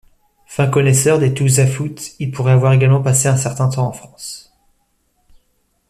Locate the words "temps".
3.69-3.85